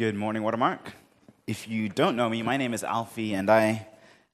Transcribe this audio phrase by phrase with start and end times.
[0.00, 0.94] Good morning, Watermark.
[1.46, 3.86] If you don't know me, my name is Alfie, and I,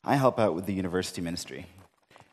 [0.05, 1.67] I help out with the university ministry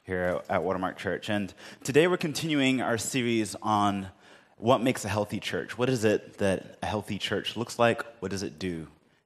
[0.03, 1.31] here at Watermark Church.
[1.31, 1.51] And
[1.83, 4.09] today we're continuing our series on
[4.57, 5.79] what makes a healthy church.
[5.79, 8.05] What is it that a healthy church looks like?
[8.19, 8.85] What does it do?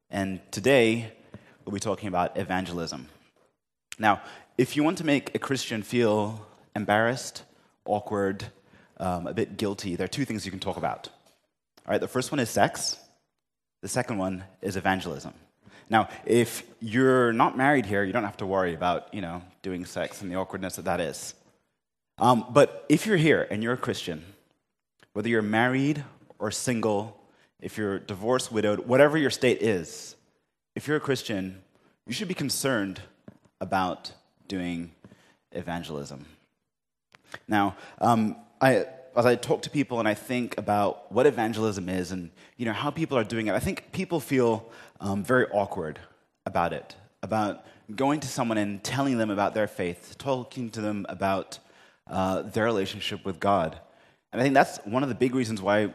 [0.10, 1.12] And today
[1.66, 3.10] we'll be talking about evangelism.
[4.00, 4.21] Now,
[4.58, 6.48] if you want to make a Christian feel
[6.78, 7.44] embarrassed,
[7.84, 8.46] awkward,
[9.02, 11.10] um, a bit guilty, there are two things you can talk about.
[11.86, 12.98] All right, the first one is sex.
[13.82, 15.34] The second one is evangelism.
[15.90, 19.86] Now, if you're not married here, you don't have to worry about, you know, doing
[19.86, 21.34] sex and the awkwardness that that is.
[22.17, 24.23] Um, but if you're here and you're a Christian,
[25.13, 26.03] whether you're married
[26.40, 27.22] or single,
[27.62, 30.16] if you're divorced, widowed, whatever your state is,
[30.75, 31.62] if you're a Christian,
[32.05, 33.02] you should be concerned
[33.62, 34.12] about
[34.48, 34.91] doing
[35.52, 36.25] evangelism.
[37.48, 38.86] Now, um, I,
[39.17, 42.73] as I talk to people and I think about what evangelism is and you know
[42.73, 45.99] how people are doing it, I think people feel um, very awkward
[46.45, 51.05] about it, about going to someone and telling them about their faith, talking to them
[51.09, 51.58] about
[52.05, 53.80] uh, their relationship with God.
[54.31, 55.94] And I think that's one of the big reasons why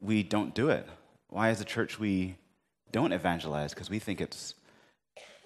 [0.00, 0.86] we don't do it.
[1.28, 2.36] Why, as a church, we
[2.92, 4.54] don't evangelize because we think it's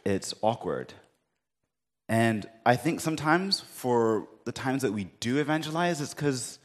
[0.04, 0.92] it's awkward.
[2.08, 6.58] And I think sometimes for the times that we do evangelize, it's because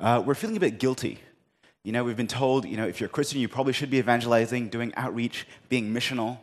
[0.00, 1.18] uh, we're feeling a bit guilty.
[1.84, 3.98] You know, we've been told, you know, if you're a Christian, you probably should be
[3.98, 6.38] evangelizing, doing outreach, being missional.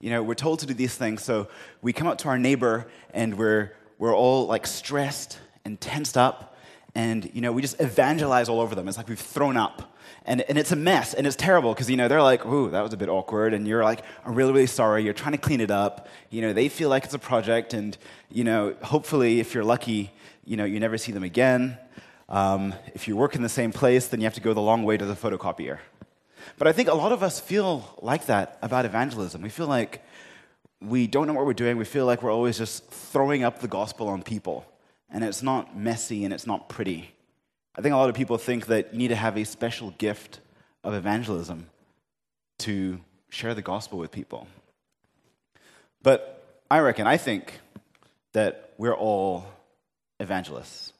[0.00, 1.22] You know, we're told to do these things.
[1.22, 1.48] So
[1.82, 6.56] we come up to our neighbor and we're, we're all like stressed and tensed up.
[6.94, 8.88] And, you know, we just evangelize all over them.
[8.88, 9.96] It's like we've thrown up.
[10.24, 12.80] And, and it's a mess and it's terrible because, you know, they're like, ooh, that
[12.80, 13.54] was a bit awkward.
[13.54, 15.04] And you're like, I'm really, really sorry.
[15.04, 16.08] You're trying to clean it up.
[16.30, 17.74] You know, they feel like it's a project.
[17.74, 17.96] And,
[18.30, 20.10] you know, hopefully, if you're lucky,
[20.44, 21.78] you know, you never see them again.
[22.28, 24.82] Um, if you work in the same place, then you have to go the long
[24.82, 25.78] way to the photocopier.
[26.58, 29.42] But I think a lot of us feel like that about evangelism.
[29.42, 30.04] We feel like
[30.80, 31.76] we don't know what we're doing.
[31.76, 34.66] We feel like we're always just throwing up the gospel on people.
[35.10, 37.14] And it's not messy and it's not pretty.
[37.76, 40.40] I think a lot of people think that you need to have a special gift
[40.82, 41.66] of evangelism
[42.58, 44.48] to share the gospel with people.
[46.02, 47.60] But I reckon, I think
[48.32, 49.46] that we're all
[50.20, 50.92] evangelists.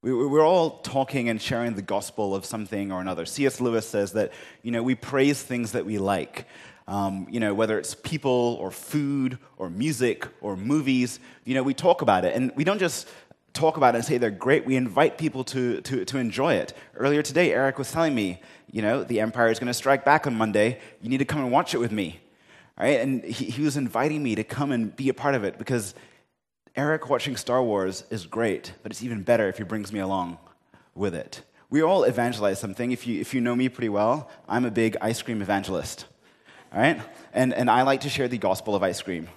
[0.00, 3.26] We're all talking and sharing the gospel of something or another.
[3.26, 3.60] C.S.
[3.60, 4.32] Lewis says that,
[4.62, 6.46] you know, we praise things that we like.
[6.86, 11.74] Um, you know, whether it's people or food or music or movies, you know, we
[11.74, 12.36] talk about it.
[12.36, 13.08] And we don't just
[13.54, 14.64] talk about it and say they're great.
[14.64, 16.74] We invite people to, to, to enjoy it.
[16.94, 20.28] Earlier today, Eric was telling me, you know, the Empire is going to strike back
[20.28, 20.78] on Monday.
[21.02, 22.20] You need to come and watch it with me.
[22.78, 23.00] All right?
[23.00, 25.92] And he, he was inviting me to come and be a part of it because
[26.78, 30.38] Eric watching Star Wars is great, but it's even better if he brings me along
[30.94, 31.42] with it.
[31.70, 32.92] We all evangelize something.
[32.92, 36.06] If you, if you know me pretty well, I'm a big ice cream evangelist.
[36.72, 37.02] All right?
[37.32, 39.28] And, and I like to share the gospel of ice cream.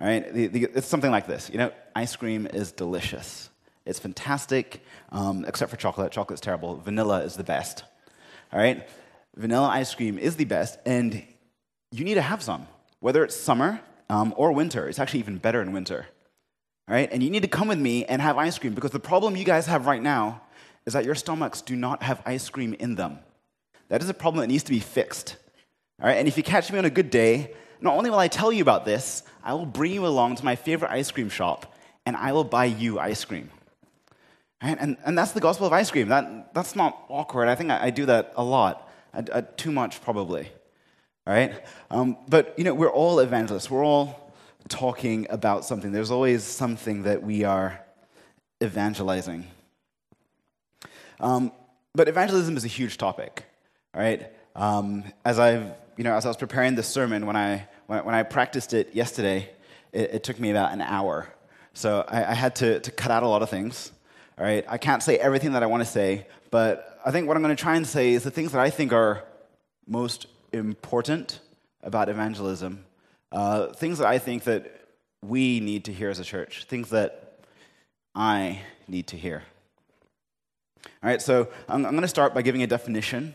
[0.00, 0.34] All right?
[0.34, 1.48] The, the, it's something like this.
[1.50, 3.48] You know, ice cream is delicious.
[3.86, 4.82] It's fantastic,
[5.12, 6.10] um, except for chocolate.
[6.10, 6.78] Chocolate's terrible.
[6.78, 7.84] Vanilla is the best.
[8.52, 8.88] All right?
[9.36, 11.22] Vanilla ice cream is the best, and
[11.92, 12.66] you need to have some.
[12.98, 16.08] Whether it's summer um, or winter, it's actually even better in winter.
[16.88, 17.08] All right?
[17.12, 19.44] And you need to come with me and have ice cream because the problem you
[19.44, 20.42] guys have right now
[20.86, 23.18] is that your stomachs do not have ice cream in them.
[23.88, 25.36] That is a problem that needs to be fixed.
[26.00, 26.16] All right?
[26.16, 28.62] And if you catch me on a good day, not only will I tell you
[28.62, 31.74] about this, I will bring you along to my favorite ice cream shop
[32.06, 33.50] and I will buy you ice cream.
[34.62, 34.76] Right?
[34.78, 36.08] And, and that's the gospel of ice cream.
[36.08, 37.48] That, that's not awkward.
[37.48, 40.50] I think I, I do that a lot, I, I, too much probably.
[41.26, 41.54] All right?
[41.90, 43.70] Um, but, you know, we're all evangelists.
[43.70, 44.21] We're all
[44.68, 45.92] talking about something.
[45.92, 47.80] There's always something that we are
[48.62, 49.46] evangelizing.
[51.20, 51.52] Um,
[51.94, 53.44] but evangelism is a huge topic,
[53.94, 54.30] right?
[54.56, 58.14] Um, as I've, you know, as I was preparing this sermon, when I when, when
[58.14, 59.50] I practiced it yesterday,
[59.92, 61.32] it, it, took me about an hour.
[61.74, 63.92] So I, I had to, to cut out a lot of things.
[64.38, 67.36] All right, I can't say everything that I want to say, but I think what
[67.36, 69.24] I'm going to try and say is the things that I think are
[69.86, 71.40] most important
[71.82, 72.84] about evangelism
[73.32, 74.88] uh, things that I think that
[75.22, 77.40] we need to hear as a church, things that
[78.14, 79.42] I need to hear.
[80.84, 83.34] All right, so I'm, I'm going to start by giving a definition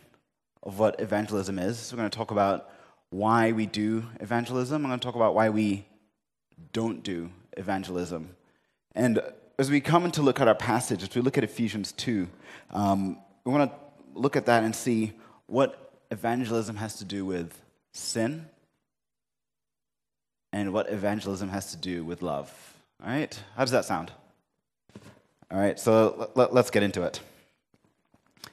[0.63, 1.79] of what evangelism is.
[1.79, 2.69] So we're going to talk about
[3.09, 4.83] why we do evangelism.
[4.83, 5.85] I'm going to talk about why we
[6.73, 8.35] don't do evangelism.
[8.93, 9.21] And
[9.57, 12.27] as we come to look at our passage, as we look at Ephesians 2,
[12.71, 13.77] um, we want to
[14.13, 15.13] look at that and see
[15.47, 17.53] what evangelism has to do with
[17.93, 18.47] sin
[20.57, 22.51] and what evangelism has to do with love.
[23.04, 23.39] All right?
[23.56, 24.12] How does that sound?
[25.51, 27.19] All right, so let, us get into it.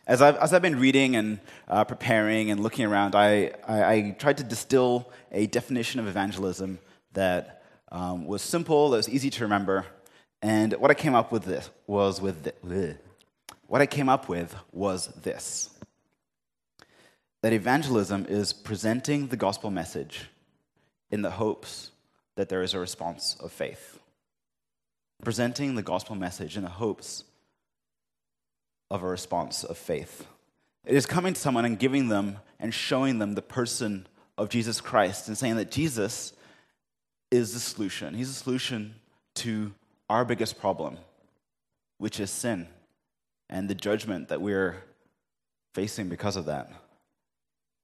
[0.07, 4.17] As I've, as I've been reading and uh, preparing and looking around, I, I, I,
[4.19, 6.79] tried to distill a definition of evangelism
[7.15, 9.87] that um, was simple, that was easy to remember.
[10.43, 12.97] And what I came up with this was with this.
[13.67, 15.71] what I came up with was this:
[17.41, 20.27] that evangelism is presenting the gospel message
[21.11, 21.91] in the hopes
[22.37, 23.99] that there is a response of faith.
[25.23, 27.25] Presenting the gospel message in the hopes
[28.91, 30.27] of a response of faith.
[30.85, 34.81] It is coming to someone and giving them and showing them the person of Jesus
[34.81, 36.33] Christ and saying that Jesus
[37.31, 38.15] is the solution.
[38.15, 38.95] He's the solution
[39.37, 39.73] to
[40.11, 40.99] our biggest problem,
[41.99, 42.69] which is sin
[43.49, 44.83] and the judgment that we're
[45.75, 46.71] facing because of that.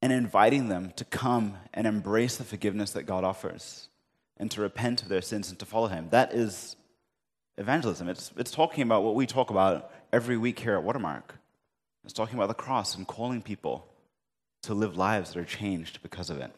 [0.02, 3.89] And inviting them to come and embrace the forgiveness that God offers
[4.40, 6.08] and to repent of their sins and to follow Him.
[6.10, 6.74] That is
[7.58, 8.08] evangelism.
[8.08, 11.34] It's, it's talking about what we talk about every week here at Watermark.
[12.04, 13.86] It's talking about the cross and calling people
[14.62, 16.50] to live lives that are changed because of it.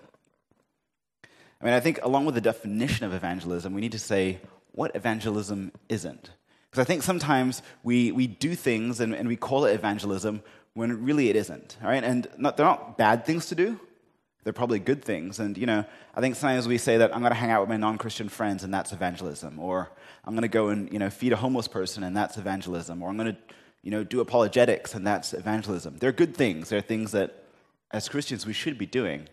[1.60, 4.40] I mean, I think along with the definition of evangelism, we need to say
[4.70, 6.30] what evangelism isn't.
[6.70, 10.42] Because I think sometimes we, we do things and, and we call it evangelism
[10.74, 12.02] when really it isn't, all right?
[12.02, 13.78] And not, they're not bad things to do.
[14.44, 15.38] They're probably good things.
[15.38, 15.84] And, you know,
[16.14, 18.64] I think sometimes we say that I'm going to hang out with my non-Christian friends
[18.64, 19.58] and that's evangelism.
[19.58, 19.90] Or
[20.24, 23.02] I'm going to go and, you know, feed a homeless person and that's evangelism.
[23.02, 23.38] Or I'm going to,
[23.82, 25.98] you know, do apologetics and that's evangelism.
[25.98, 26.70] They're good things.
[26.70, 27.44] They're things that,
[27.92, 29.28] as Christians, we should be doing.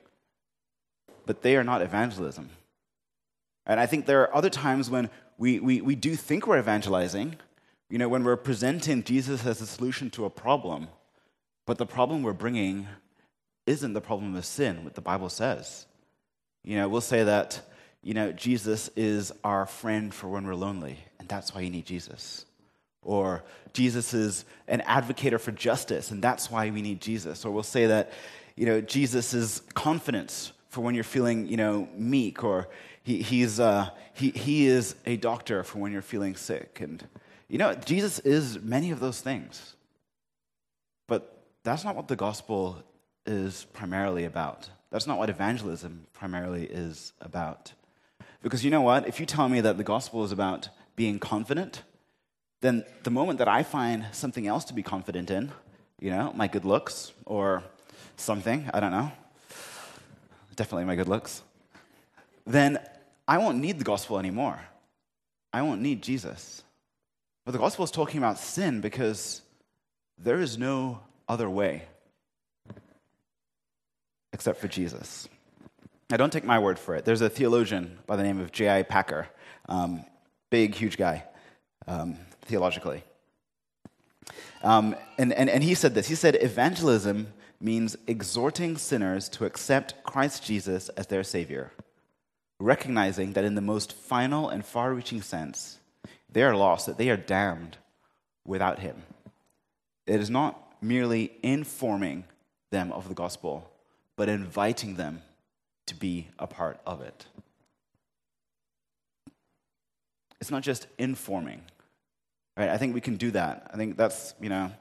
[1.26, 2.50] But they are not evangelism.
[3.66, 7.38] And I think there are other times when we, we, we do think we're evangelizing,
[7.90, 10.88] you know, when we're presenting Jesus as a solution to a problem,
[11.66, 12.88] but the problem we're bringing
[13.66, 15.86] isn't the problem of sin, what the Bible says.
[16.64, 17.62] You know, we'll say that,
[18.04, 21.86] you know, Jesus is our friend for when we're lonely, and that's why you need
[21.86, 22.46] Jesus.
[23.02, 27.46] Or Jesus is an advocate for justice, and that's why we need Jesus.
[27.46, 28.12] Or we'll say that,
[28.56, 32.68] you know, Jesus is confidence for when you're feeling, you know, meek, or
[33.04, 36.80] he, he's, uh, he, he is a doctor for when you're feeling sick.
[36.82, 37.08] And,
[37.48, 39.76] you know, Jesus is many of those things.
[41.08, 42.84] But that's not what the gospel
[43.26, 44.70] is primarily about.
[44.92, 47.74] That's not what evangelism primarily is about.
[48.42, 49.08] Because you know what?
[49.08, 51.84] If you tell me that the gospel is about being confident,
[52.62, 55.52] then the moment that I find something else to be confident in,
[56.00, 57.64] you know, my good looks or
[58.18, 59.12] something, I don't know,
[60.56, 61.42] definitely my good looks,
[62.46, 62.80] then
[63.28, 64.60] I won't need the gospel anymore.
[65.54, 66.64] I won't need Jesus.
[67.46, 69.42] But the gospel is talking about sin because
[70.18, 71.84] there is no other way
[74.34, 75.28] except for Jesus.
[76.10, 77.06] Now, don't take my word for it.
[77.06, 78.84] There's a theologian by the name of J.I.
[78.84, 79.28] Packer,
[79.68, 80.04] um,
[80.50, 81.24] big, huge guy,
[81.88, 83.04] um, theologically.
[84.64, 87.28] Um, and, and, and he said this He said, Evangelism
[87.62, 91.72] means exhorting sinners to accept Christ Jesus as their Savior,
[92.60, 95.80] recognizing that in the most final and far reaching sense,
[96.32, 97.78] they are lost, that they are damned
[98.46, 99.04] without Him.
[100.08, 102.24] It is not merely informing
[102.72, 103.70] them of the gospel,
[104.20, 105.22] but inviting them
[105.88, 107.26] to be a part of it.
[110.42, 111.62] It's not just informing,
[112.58, 112.68] right?
[112.68, 113.72] I think we can do that.
[113.74, 114.74] I think that's, you know,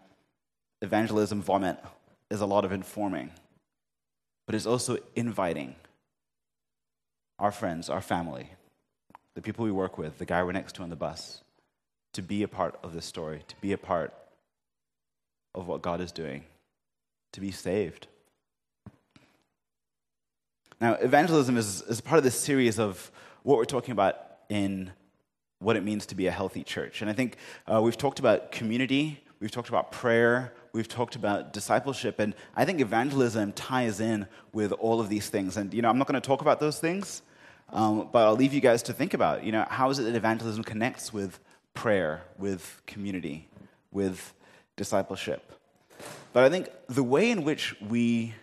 [0.82, 1.78] evangelism vomit
[2.32, 3.30] is a lot of informing,
[4.44, 5.76] but it's also inviting
[7.38, 8.50] our friends, our family,
[9.36, 11.44] the people we work with, the guy we're next to on the bus,
[12.14, 14.12] to be a part of this story, to be a part
[15.54, 16.42] of what God is doing,
[17.32, 18.08] to be saved.
[20.80, 23.10] Now, evangelism is, is part of this series of
[23.42, 24.16] what we're talking about
[24.48, 24.92] in
[25.58, 27.02] what it means to be a healthy church.
[27.02, 31.52] And I think uh, we've talked about community, we've talked about prayer, we've talked about
[31.52, 35.56] discipleship, and I think evangelism ties in with all of these things.
[35.56, 37.22] And, you know, I'm not going to talk about those things,
[37.70, 40.14] um, but I'll leave you guys to think about, you know, how is it that
[40.14, 41.40] evangelism connects with
[41.74, 43.48] prayer, with community,
[43.90, 44.32] with
[44.76, 45.52] discipleship?
[46.32, 48.34] But I think the way in which we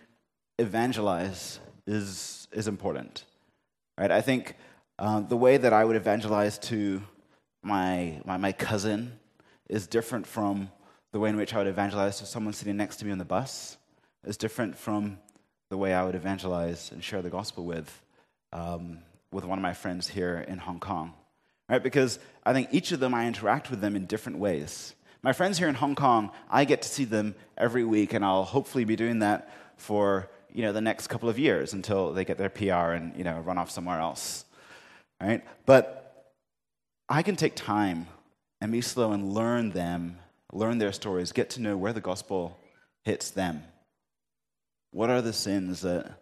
[0.58, 3.24] evangelize is, is important.
[3.98, 4.10] Right?
[4.10, 4.56] I think
[4.98, 7.02] uh, the way that I would evangelize to
[7.62, 9.18] my, my, my cousin
[9.68, 10.70] is different from
[11.12, 13.24] the way in which I would evangelize to someone sitting next to me on the
[13.24, 13.78] bus,
[14.24, 15.18] is different from
[15.70, 18.02] the way I would evangelize and share the gospel with,
[18.52, 18.98] um,
[19.32, 21.14] with one of my friends here in Hong Kong.
[21.68, 21.82] Right?
[21.82, 24.94] Because I think each of them, I interact with them in different ways.
[25.22, 28.44] My friends here in Hong Kong, I get to see them every week, and I'll
[28.44, 32.38] hopefully be doing that for you know, the next couple of years until they get
[32.38, 34.44] their PR and, you know, run off somewhere else.
[35.20, 35.44] Right?
[35.64, 36.34] But
[37.08, 38.06] I can take time
[38.60, 40.18] and be slow and learn them,
[40.52, 42.58] learn their stories, get to know where the gospel
[43.04, 43.62] hits them?
[44.90, 46.18] What are the sins that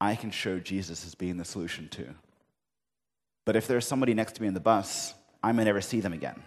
[0.00, 2.06] I can show Jesus as being the solution to?
[3.44, 6.12] But if there's somebody next to me in the bus, I may never see them
[6.12, 6.40] again.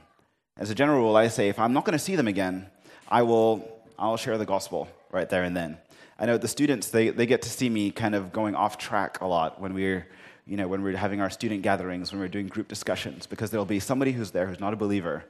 [0.58, 2.68] As a general rule, I say if I'm not going to see them again,
[3.08, 5.78] I will I'll share the gospel right there and then.
[6.18, 9.22] I know the students they, they get to see me kind of going off track
[9.22, 10.08] a lot when we're
[10.46, 13.66] you know when we're having our student gatherings, when we're doing group discussions, because there'll
[13.66, 15.26] be somebody who's there who's not a believer.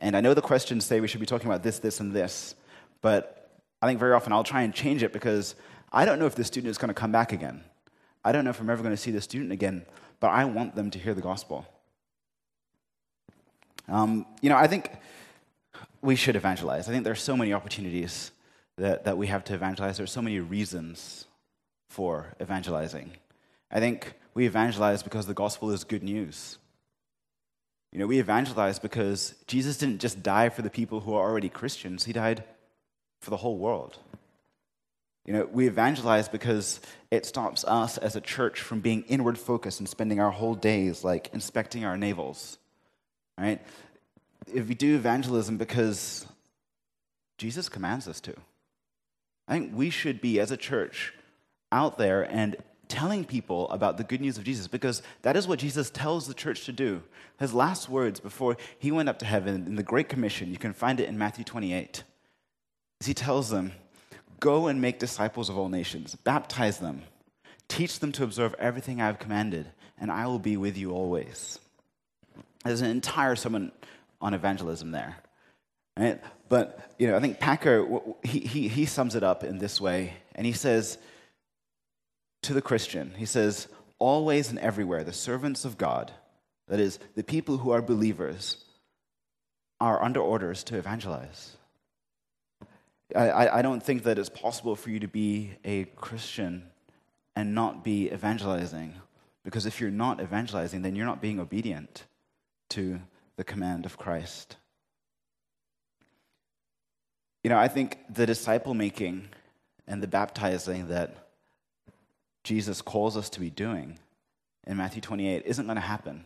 [0.00, 2.54] And I know the questions say we should be talking about this, this, and this,
[3.00, 3.50] but
[3.82, 5.56] I think very often I'll try and change it because
[5.92, 7.64] I don't know if the student is going to come back again.
[8.24, 9.86] I don't know if I'm ever going to see the student again,
[10.20, 11.66] but I want them to hear the gospel.
[13.88, 14.90] Um, you know, I think
[16.02, 16.88] we should evangelize.
[16.88, 18.32] I think there are so many opportunities
[18.78, 19.96] that, that we have to evangelize.
[19.96, 21.26] There are so many reasons
[21.88, 23.12] for evangelizing.
[23.70, 26.58] I think we evangelize because the gospel is good news.
[27.92, 31.48] You know, we evangelize because Jesus didn't just die for the people who are already
[31.48, 32.44] Christians, he died
[33.20, 33.98] for the whole world.
[35.24, 36.80] You know, we evangelize because
[37.10, 41.04] it stops us as a church from being inward focused and spending our whole days
[41.04, 42.58] like inspecting our navels.
[43.36, 43.60] Right?
[44.52, 46.26] If we do evangelism because
[47.36, 48.34] Jesus commands us to.
[49.48, 51.14] I think we should be, as a church,
[51.72, 52.56] out there and
[52.88, 56.34] telling people about the good news of Jesus because that is what Jesus tells the
[56.34, 57.02] church to do.
[57.38, 60.72] His last words before he went up to heaven in the Great Commission, you can
[60.72, 62.02] find it in Matthew 28,
[63.04, 63.72] he tells them,
[64.40, 67.02] Go and make disciples of all nations, baptize them,
[67.68, 69.66] teach them to observe everything I have commanded,
[70.00, 71.58] and I will be with you always.
[72.64, 73.72] There's an entire sermon
[74.20, 75.16] on evangelism there.
[75.98, 76.20] Right?
[76.48, 77.86] But you know, I think Packer
[78.22, 80.98] he, he, he sums it up in this way, and he says
[82.42, 86.12] to the Christian, he says, always and everywhere, the servants of God,
[86.68, 88.64] that is, the people who are believers,
[89.80, 91.56] are under orders to evangelize.
[93.16, 96.64] I, I don't think that it's possible for you to be a Christian
[97.34, 98.94] and not be evangelizing.
[99.44, 102.04] Because if you're not evangelizing, then you're not being obedient
[102.70, 103.00] to
[103.36, 104.56] the command of Christ.
[107.44, 109.28] You know, I think the disciple making
[109.86, 111.28] and the baptizing that
[112.44, 113.98] Jesus calls us to be doing
[114.66, 116.24] in Matthew 28 isn't going to happen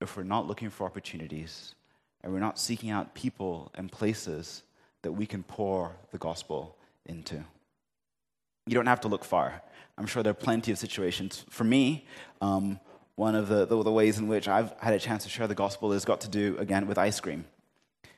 [0.00, 1.74] if we're not looking for opportunities
[2.22, 4.62] and we're not seeking out people and places
[5.02, 7.36] that we can pour the gospel into.
[8.66, 9.62] You don't have to look far.
[9.96, 11.44] I'm sure there are plenty of situations.
[11.48, 12.06] For me,
[12.40, 12.80] um,
[13.14, 15.54] one of the, the, the, ways in which I've had a chance to share the
[15.54, 17.44] gospel has got to do, again, with ice cream.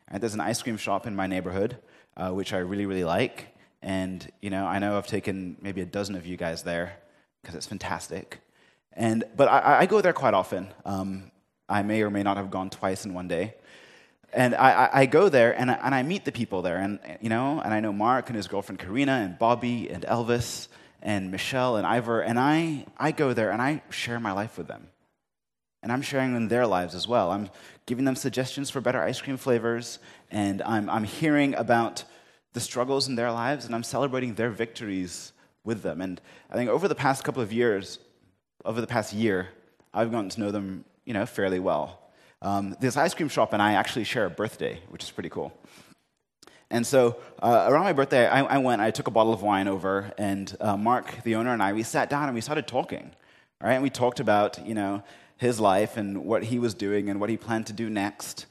[0.08, 1.76] And there's an ice cream shop in my neighborhood,
[2.18, 3.46] uh, which I really, really like.
[3.80, 6.98] And, you know, I know I've taken maybe a dozen of you guys there
[7.40, 8.40] because it's fantastic.
[8.92, 10.68] And, but I, I go there quite often.
[10.84, 11.30] Um,
[11.68, 13.54] I may or may not have gone twice in one day.
[14.32, 16.78] And I, I go there and I, and I meet the people there.
[16.78, 20.68] And, you know, and I know Mark and his girlfriend Karina and Bobby and Elvis
[21.00, 22.20] and Michelle and Ivor.
[22.20, 24.88] And I, I go there and I share my life with them.
[25.82, 27.30] And I'm sharing in their lives as well.
[27.30, 27.50] I'm
[27.86, 29.98] giving them suggestions for better ice cream flavors.
[30.30, 32.04] And I'm, I'm hearing about
[32.52, 35.32] the struggles in their lives, and I'm celebrating their victories
[35.64, 36.00] with them.
[36.00, 36.20] And
[36.50, 37.98] I think over the past couple of years,
[38.64, 39.48] over the past year,
[39.92, 42.00] I've gotten to know them, you know, fairly well.
[42.42, 45.52] Um, this ice cream shop and I actually share a birthday, which is pretty cool.
[46.70, 49.68] And so uh, around my birthday, I, I, went, I took a bottle of wine
[49.68, 53.10] over, and uh, Mark, the owner, and I, we sat down and we started talking.
[53.60, 53.74] Right?
[53.74, 55.02] And we talked about, you know,
[55.38, 58.46] his life and what he was doing and what he planned to do next.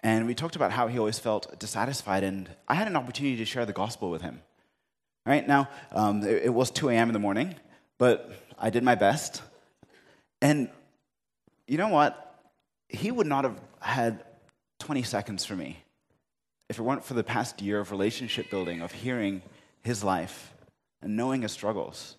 [0.00, 3.44] And we talked about how he always felt dissatisfied, and I had an opportunity to
[3.44, 4.42] share the gospel with him.
[5.24, 7.08] Right now, um, it, it was 2 a.m.
[7.08, 7.54] in the morning,
[7.98, 9.40] but I did my best.
[10.40, 10.68] And
[11.68, 12.40] you know what?
[12.88, 14.24] He would not have had
[14.80, 15.78] 20 seconds for me
[16.68, 19.42] if it weren't for the past year of relationship building, of hearing
[19.82, 20.52] his life
[21.00, 22.16] and knowing his struggles.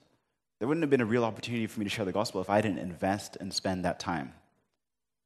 [0.63, 2.62] There wouldn't have been a real opportunity for me to share the gospel if I
[2.62, 4.32] didn't invest and spend that time.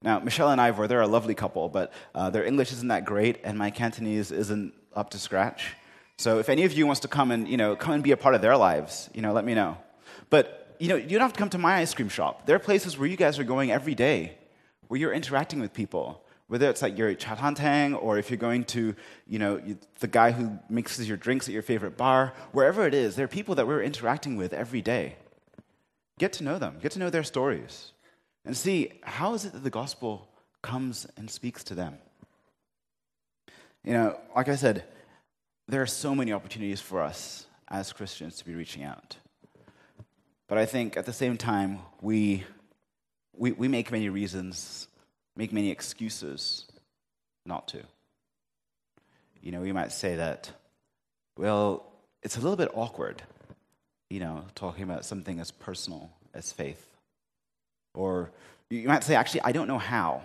[0.02, 3.42] Now, Michelle and Ivor, they're a lovely couple, but uh, their English isn't that great,
[3.44, 5.76] and my Cantonese isn't up to scratch.
[6.18, 8.18] So if any of you wants to come and, you know, come and be a
[8.18, 9.78] part of their lives, you know, let me know.
[10.32, 12.48] But, you know, you don't have to come to my ice cream shop.
[12.48, 14.40] There are places where you guys are going every day,
[14.88, 16.24] where you're interacting with people.
[16.48, 18.96] Whether it's like you're at cha chaan teng or if you're going to,
[19.28, 19.62] you know,
[20.00, 23.28] the guy who mixes your drinks at your favorite bar, wherever it is, there are
[23.28, 25.18] people that we're interacting with every day.
[26.18, 27.92] Get to know them, get to know their stories
[28.46, 30.30] and see how is it that the gospel
[30.62, 31.98] comes and speaks to them.
[33.84, 34.86] You know, like I said,
[35.68, 39.18] there are so many opportunities for us as Christians to be reaching out.
[40.48, 42.46] But I think at the same time, we,
[43.34, 44.88] we, we make many reasons,
[45.36, 46.66] make many excuses
[47.46, 47.84] not to.
[49.42, 50.52] You know, we might say that,
[51.38, 51.86] well,
[52.24, 53.22] it's a little bit awkward,
[54.10, 56.86] you know, talking about something as personal as faith.
[57.94, 58.32] Or
[58.70, 60.22] you might say, actually, I don't know how.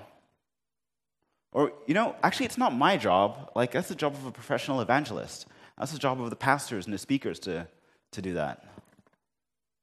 [1.52, 3.50] Or, you know, actually, it's not my job.
[3.54, 5.46] Like, that's the job of a professional evangelist.
[5.78, 7.66] That's the job of the pastors and the speakers to,
[8.12, 8.64] to do that.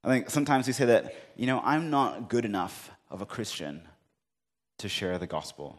[0.03, 3.81] I think sometimes we say that, you know, I'm not good enough of a Christian
[4.77, 5.77] to share the gospel.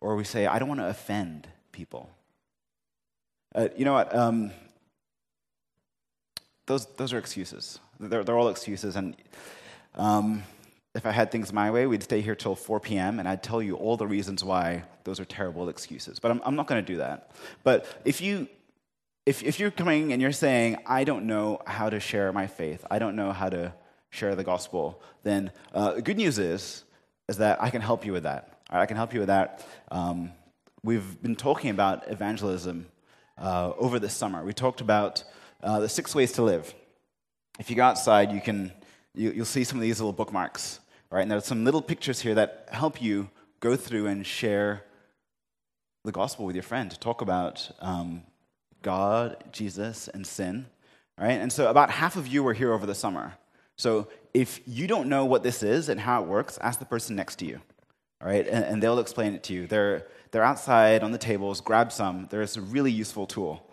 [0.00, 2.08] Or we say, I don't want to offend people.
[3.54, 4.14] Uh, you know what?
[4.14, 4.50] Um,
[6.66, 7.78] those, those are excuses.
[7.98, 8.96] They're, they're all excuses.
[8.96, 9.16] And
[9.94, 10.42] um,
[10.94, 13.18] if I had things my way, we'd stay here till 4 p.m.
[13.18, 16.18] and I'd tell you all the reasons why those are terrible excuses.
[16.18, 17.30] But I'm, I'm not going to do that.
[17.64, 18.48] But if you
[19.24, 22.84] if, if you're coming and you're saying, I don't know how to share my faith,
[22.90, 23.72] I don't know how to
[24.10, 26.82] share the gospel, then uh, the good news is,
[27.28, 28.60] is that I can help you with that.
[28.68, 29.64] I can help you with that.
[29.90, 30.32] Um,
[30.82, 32.86] we've been talking about evangelism
[33.38, 34.44] uh, over this summer.
[34.44, 35.22] We talked about
[35.62, 36.74] uh, the six ways to live.
[37.58, 38.72] If you go outside, you can,
[39.14, 41.22] you, you'll see some of these little bookmarks, right?
[41.22, 43.28] And there's some little pictures here that help you
[43.60, 44.84] go through and share
[46.04, 46.90] the gospel with your friend.
[46.90, 48.22] To talk about um,
[48.82, 50.66] God, Jesus, and sin.
[51.18, 51.32] Right?
[51.40, 53.34] And so about half of you were here over the summer.
[53.76, 57.14] So if you don't know what this is and how it works, ask the person
[57.14, 57.60] next to you.
[58.20, 58.46] All right?
[58.48, 59.66] And, and they'll explain it to you.
[59.66, 61.60] They're, they're outside on the tables.
[61.60, 62.28] Grab some.
[62.30, 63.70] There's a really useful tool.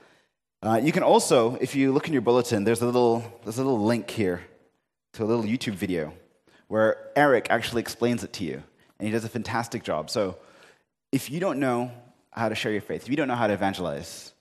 [0.61, 3.63] Uh, you can also, if you look in your bulletin, there's a little, there's a
[3.63, 4.41] little link here
[5.13, 6.13] to a little YouTube video
[6.67, 8.61] where Eric actually explains it to you.
[8.99, 10.09] And he does a fantastic job.
[10.09, 10.37] So
[11.13, 11.91] if you don't know
[12.31, 14.33] how to share your faith, if you don't know how to evangelize,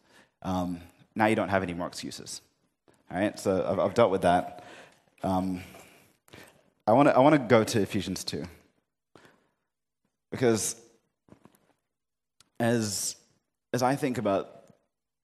[0.43, 0.81] um,
[1.15, 2.43] now you don't have any more excuses.
[3.11, 4.65] All right, so I've, I've dealt with that.
[5.23, 5.63] Um,
[6.87, 8.45] I want to I wanna go to Ephesians 2.
[10.33, 10.75] Because
[12.59, 13.15] as,
[13.73, 14.58] as I think about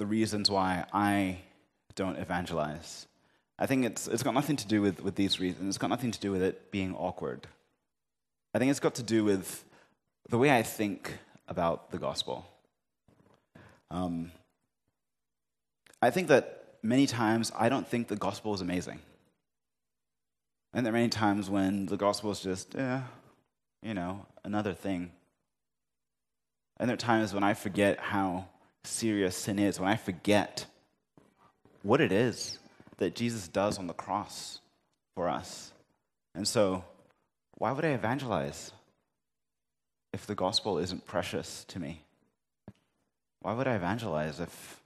[0.04, 1.38] the reasons why I
[1.94, 3.06] don't evangelize,
[3.58, 5.66] I think it's, it's got nothing to do with, with these reasons.
[5.66, 7.46] It's got nothing to do with it being awkward.
[8.52, 9.64] I think it's got to do with
[10.28, 11.17] the way I think
[11.49, 12.47] about the gospel.
[13.90, 14.30] Um,
[16.02, 19.00] I think that many times I don't think the gospel is amazing.
[20.75, 23.04] And there are many times when the gospel is just, yeah,
[23.82, 25.12] you know, another thing.
[26.76, 28.49] And there are times when I forget how
[28.84, 30.66] serious sin is, when I forget
[31.82, 32.58] what it is
[32.99, 34.60] that Jesus does on the cross
[35.14, 35.73] for us.
[36.34, 36.84] And so,
[37.58, 38.73] why would I evangelize
[40.12, 42.02] if the gospel isn't precious to me?
[43.40, 44.80] Why would I evangelize if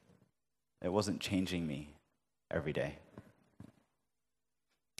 [0.82, 1.88] it wasn't changing me
[2.50, 2.96] every day.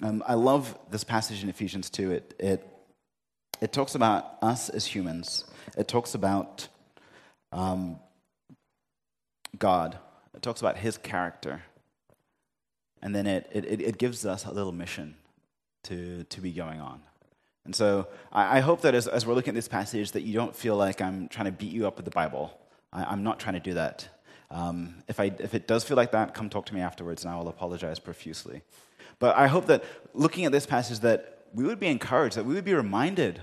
[0.03, 2.13] Um, I love this passage in Ephesians 2.
[2.13, 2.67] It, it,
[3.61, 5.45] it talks about us as humans,
[5.77, 6.69] it talks about
[7.53, 7.99] um,
[9.59, 9.99] God,
[10.35, 11.63] it talks about his character.
[13.01, 15.15] And then it, it, it gives us a little mission
[15.85, 17.01] to, to be going on.
[17.65, 20.35] And so I, I hope that as, as we're looking at this passage, that you
[20.35, 22.59] don't feel like I'm trying to beat you up with the Bible.
[22.93, 24.09] I, I'm not trying to do that.
[24.51, 27.33] Um, if, I, if it does feel like that, come talk to me afterwards and
[27.33, 28.63] I will apologize profusely.
[29.19, 29.85] But I hope that
[30.15, 33.43] looking at this passage that we would be encouraged, that we would be reminded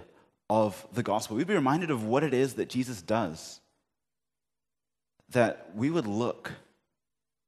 [0.49, 1.37] of the gospel.
[1.37, 3.59] We'd be reminded of what it is that Jesus does.
[5.29, 6.51] That we would look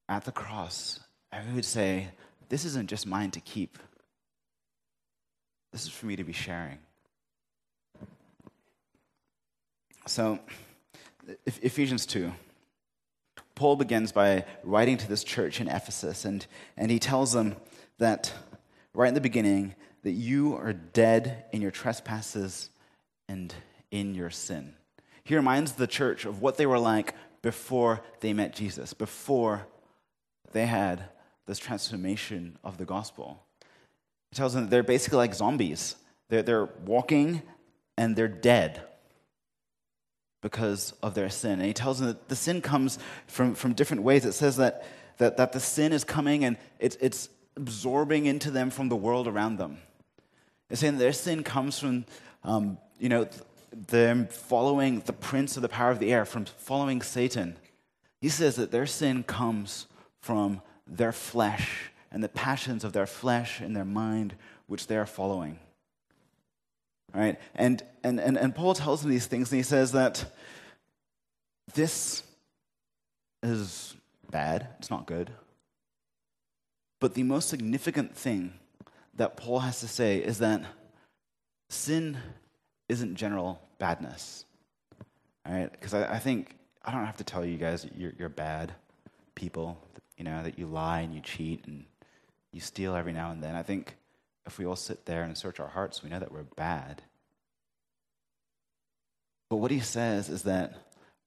[0.10, 1.00] at the cross
[1.32, 2.10] and we would say,
[2.50, 3.78] This isn't just mine to keep,
[5.72, 6.80] this is for me to be sharing.
[10.06, 10.40] So,
[11.46, 12.32] Ephesians 2.
[13.56, 16.46] Paul begins by writing to this church in Ephesus, and,
[16.78, 17.56] and he tells them
[17.98, 18.32] that
[18.94, 22.70] right in the beginning, that you are dead in your trespasses
[23.28, 23.54] and
[23.92, 24.74] in your sin.
[25.24, 27.14] He reminds the church of what they were like
[27.48, 29.66] before they met Jesus, before
[30.52, 31.06] they had
[31.46, 33.42] this transformation of the gospel.
[34.32, 35.96] He tells them that they're basically like zombies.
[36.28, 37.42] They're, they're walking
[37.98, 38.82] and they're dead
[40.42, 41.54] because of their sin.
[41.54, 44.26] And he tells them that the sin comes from, from different ways.
[44.26, 44.86] It says that,
[45.18, 49.26] that, that the sin is coming and it's, it's absorbing into them from the world
[49.26, 49.78] around them.
[50.70, 52.04] It's saying their sin comes from,
[52.44, 53.30] um, you know,
[53.72, 57.58] them following the prince of the power of the air, from following Satan.
[58.22, 59.88] He says that their sin comes
[60.22, 64.36] from their flesh and the passions of their flesh and their mind,
[64.68, 65.60] which they are following.
[67.14, 67.40] Right?
[67.56, 70.26] And, and, and, and Paul tells them these things, and he says that
[71.74, 72.24] this
[73.44, 73.96] is
[74.30, 75.32] bad, it's not good.
[77.00, 78.54] But the most significant thing
[79.16, 80.64] that Paul has to say is that
[81.70, 82.18] sin
[82.90, 84.46] isn't general badness.
[85.46, 85.72] All right?
[85.72, 88.74] Because I, I, think, I don't have to tell you guys you're, you're bad
[89.36, 89.78] people.
[90.18, 91.86] you know, that you lie and you cheat and
[92.52, 93.56] you steal every now and then.
[93.56, 93.96] I think
[94.46, 97.04] if we all sit there and search our hearts, we know that we're bad.
[99.50, 100.76] But what he says is that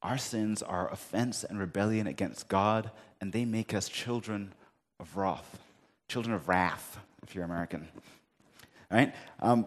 [0.02, 4.54] our sins are offense and rebellion against God, and they make us children
[4.98, 5.58] of wrath,
[6.08, 7.86] children of wrath, if you're American.
[8.90, 9.14] Right?
[9.40, 9.66] Um,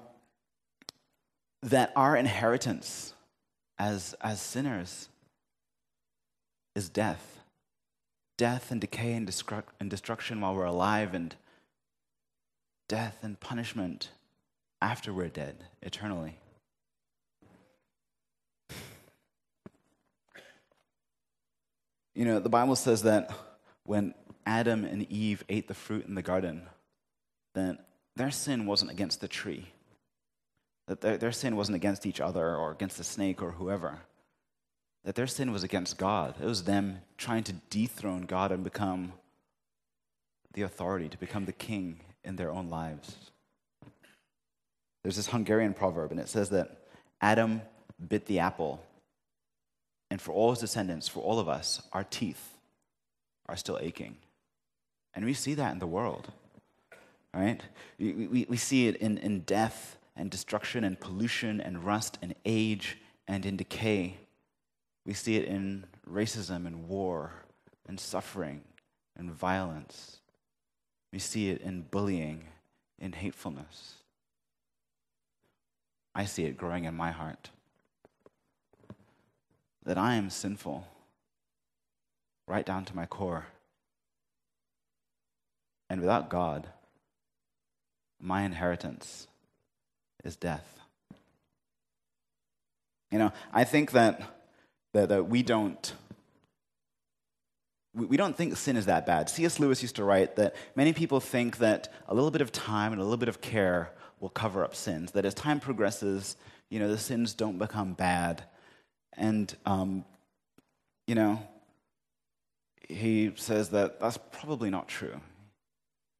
[1.64, 3.14] that our inheritance
[3.80, 5.08] as, as sinners
[6.76, 7.40] is death.
[8.38, 9.32] Death and decay and,
[9.80, 11.36] and destruction while we're alive, and
[12.90, 14.10] death and punishment
[14.82, 16.38] after we're dead eternally.
[22.16, 23.32] You know, the Bible says that
[23.86, 24.14] when
[24.46, 26.64] Adam and Eve ate the fruit in the garden,
[27.56, 27.78] then
[28.16, 29.70] their sin wasn't against the tree.
[30.88, 34.00] That their, their sin wasn't against each other or against the snake or whoever.
[35.06, 36.36] That their sin was against God.
[36.42, 39.14] It was them trying to dethrone God and become
[40.54, 43.16] the authority, to become the king in their own lives.
[45.04, 46.78] There's this Hungarian proverb, and it says that
[47.22, 47.62] Adam
[48.08, 48.84] bit the apple,
[50.10, 52.58] and for all his descendants, for all of us, our teeth
[53.48, 54.18] are still aching.
[55.14, 56.32] And we see that in the world,
[57.34, 57.62] right?
[58.00, 62.36] We, we, we see it in, in death and destruction and pollution and rust and
[62.46, 62.98] age
[63.28, 64.18] and in decay.
[65.06, 67.34] We see it in racism and war
[67.88, 68.62] and suffering
[69.18, 70.20] and violence.
[71.12, 72.46] We see it in bullying,
[73.00, 73.96] in hatefulness.
[76.16, 77.50] I see it growing in my heart
[79.86, 80.88] that I am sinful
[82.48, 83.48] right down to my core.
[85.90, 86.68] And without God,
[88.20, 89.28] my inheritance
[90.24, 90.80] is death.
[93.12, 94.22] You know, I think that,
[94.94, 95.94] that, that we don't
[97.96, 99.30] we don't think sin is that bad.
[99.30, 99.60] C.S.
[99.60, 103.00] Lewis used to write that many people think that a little bit of time and
[103.00, 105.12] a little bit of care will cover up sins.
[105.12, 106.36] That as time progresses,
[106.72, 108.44] you know, the sins don't become bad.
[109.16, 110.06] And, um,
[111.06, 111.40] you know,
[112.90, 115.20] he says that that's probably not true.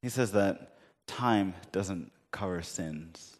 [0.02, 0.76] He says that
[1.08, 3.33] time doesn't cover sins.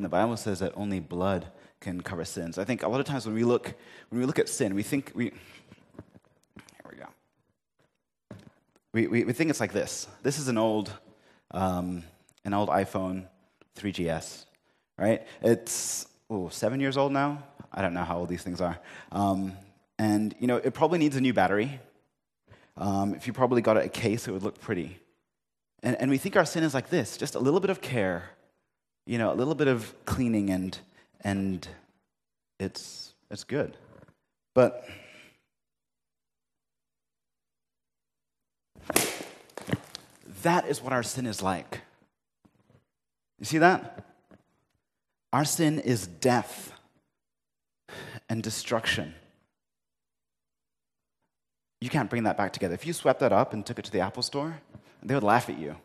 [0.00, 1.44] And the Bible says that only blood
[1.78, 2.56] can cover sins.
[2.56, 3.74] I think a lot of times when we look
[4.08, 5.32] when we look at sin, we think we here
[6.90, 7.04] we go.
[8.94, 10.08] We, we, we think it's like this.
[10.22, 10.90] This is an old
[11.50, 12.02] um,
[12.46, 13.26] an old iPhone
[13.78, 14.46] 3GS,
[14.96, 15.26] right?
[15.42, 17.42] It's oh, seven years old now.
[17.70, 18.78] I don't know how old these things are.
[19.12, 19.52] Um,
[19.98, 21.78] and you know, it probably needs a new battery.
[22.78, 24.98] Um, if you probably got it a case, it would look pretty.
[25.82, 28.30] And, and we think our sin is like this just a little bit of care,
[29.06, 30.78] you know, a little bit of cleaning, and,
[31.22, 31.66] and
[32.58, 33.76] it's, it's good.
[34.54, 34.86] But
[40.42, 41.80] that is what our sin is like.
[43.38, 44.04] You see that?
[45.32, 46.72] Our sin is death
[48.28, 49.14] and destruction.
[51.80, 52.74] You can't bring that back together.
[52.74, 54.60] If you swept that up and took it to the Apple store,
[55.02, 55.76] they would laugh at you.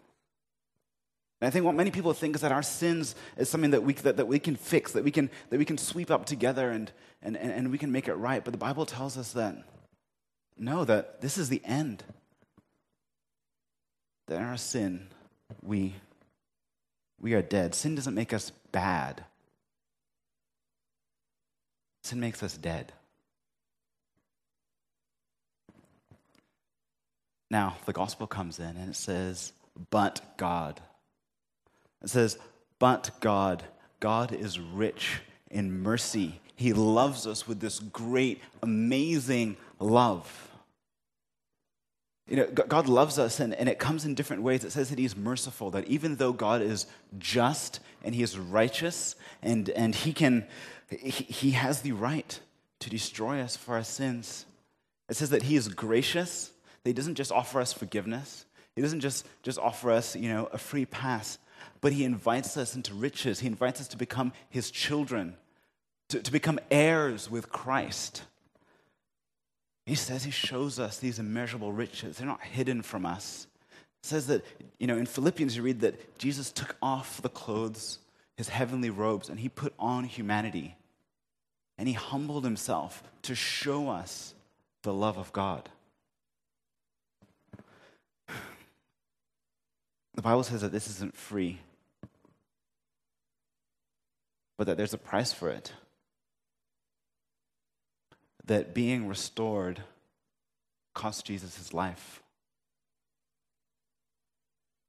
[1.42, 3.94] And I think what many people think is that our sins is something that we,
[3.94, 6.92] that, that we can fix, that we can, that we can sweep up together and,
[7.22, 8.44] and, and, we can make it right.
[8.44, 9.58] But the Bible tells us that
[10.58, 12.04] no, that this is the end.
[14.28, 15.08] That in our sin,
[15.62, 15.96] we,
[17.20, 17.76] we are dead.
[17.76, 19.24] Sin doesn't make us bad,
[22.04, 22.94] sin makes us dead.
[27.52, 29.54] Now, the gospel comes in and it says,
[29.92, 30.82] but God.
[32.06, 32.38] It says,
[32.80, 33.64] but God.
[34.00, 36.40] God is rich in mercy.
[36.56, 40.52] He loves us with this great, amazing love.
[42.28, 44.64] You know, God loves us, and, and it comes in different ways.
[44.64, 46.86] It says that He's merciful, that even though God is
[47.18, 50.46] just and He is righteous, and, and He can,
[50.90, 52.40] he, he has the right
[52.80, 54.46] to destroy us for our sins.
[55.10, 56.52] It says that He is gracious,
[56.84, 58.46] that he doesn't just offer us forgiveness.
[58.76, 61.38] He doesn't just, just offer us, you know, a free pass,
[61.82, 63.40] but he invites us into riches.
[63.40, 65.36] He invites us to become his children,
[66.10, 68.24] to, to become heirs with Christ.
[69.86, 72.18] He says he shows us these immeasurable riches.
[72.18, 73.48] They're not hidden from us.
[74.04, 74.44] It says that,
[74.80, 78.00] you know, in Philippians you read that Jesus took off the clothes,
[78.36, 80.76] his heavenly robes, and he put on humanity.
[81.78, 84.34] And he humbled himself to show us
[84.84, 85.70] the love of God.
[90.16, 91.60] The Bible says that this isn't free,
[94.58, 95.74] but that there's a price for it.
[98.46, 99.82] That being restored
[100.94, 102.22] cost Jesus his life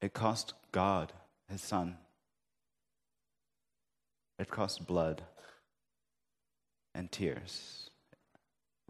[0.00, 1.12] It cost God,
[1.48, 1.96] his son.
[4.38, 5.22] It cost blood
[6.94, 7.90] and tears.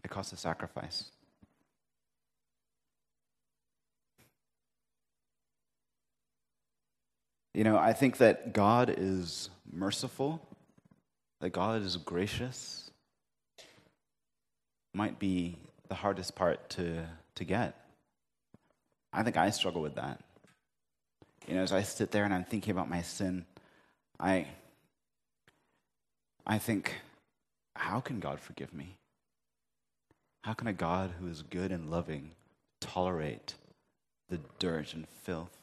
[0.02, 1.10] It cost a sacrifice.
[7.56, 10.46] You know, I think that God is merciful,
[11.40, 12.90] that God is gracious,
[14.92, 15.56] might be
[15.88, 17.74] the hardest part to, to get.
[19.10, 20.20] I think I struggle with that.
[21.48, 23.46] You know, as I sit there and I'm thinking about my sin,
[24.20, 24.48] I,
[26.46, 26.92] I think,
[27.74, 28.98] how can God forgive me?
[30.42, 32.32] How can a God who is good and loving
[32.82, 33.54] tolerate
[34.28, 35.56] the dirt and filth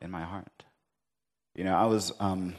[0.00, 0.63] in my heart?
[1.56, 2.56] You know, I was um,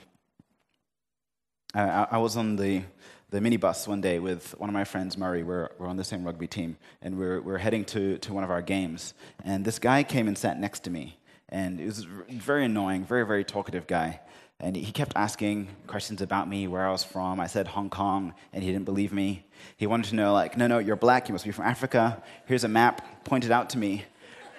[1.73, 2.83] I, I was on the
[3.29, 5.43] the minibus one day with one of my friends, Murray.
[5.43, 8.51] We're, we're on the same rugby team, and we're, we're heading to, to one of
[8.51, 9.13] our games.
[9.43, 13.25] And this guy came and sat next to me, and it was very annoying, very,
[13.25, 14.21] very talkative guy.
[14.61, 17.41] And he kept asking questions about me, where I was from.
[17.41, 19.43] I said Hong Kong, and he didn't believe me.
[19.75, 22.23] He wanted to know, like, no, no, you're black, you must be from Africa.
[22.45, 24.05] Here's a map pointed out to me,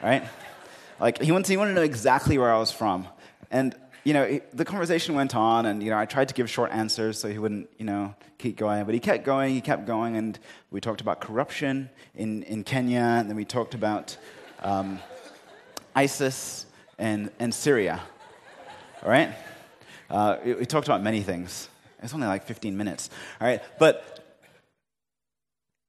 [0.03, 0.29] right?
[1.01, 3.09] Like, he wanted, he wanted to know exactly where I was from.
[3.51, 3.75] And
[4.07, 7.19] you know, the conversation went on, and you know, I tried to give short answers
[7.19, 8.85] so he wouldn't, you know, keep going.
[8.85, 10.39] But he kept going, he kept going, and
[10.71, 14.17] we talked about corruption in, in Kenya, and then we talked about
[14.63, 15.01] um,
[15.97, 16.67] ISIS
[17.01, 18.01] and, and Syria.
[19.03, 19.35] All right?
[20.09, 21.69] Uh, we, we talked about many things.
[22.01, 23.11] It's only like 15 minutes.
[23.41, 23.61] All right?
[23.81, 24.25] But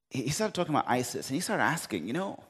[0.09, 2.43] he started talking about ISIS, and he started asking, you know,